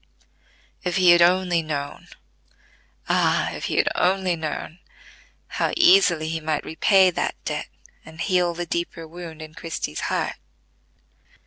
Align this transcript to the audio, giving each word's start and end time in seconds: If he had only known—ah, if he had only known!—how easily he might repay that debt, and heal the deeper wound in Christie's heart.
If 0.83 0.95
he 0.97 1.11
had 1.11 1.21
only 1.21 1.61
known—ah, 1.61 3.51
if 3.51 3.65
he 3.65 3.75
had 3.75 3.87
only 3.93 4.35
known!—how 4.35 5.73
easily 5.77 6.27
he 6.27 6.39
might 6.39 6.65
repay 6.65 7.11
that 7.11 7.35
debt, 7.45 7.67
and 8.03 8.19
heal 8.19 8.55
the 8.55 8.65
deeper 8.65 9.07
wound 9.07 9.43
in 9.43 9.53
Christie's 9.53 9.99
heart. 10.09 10.37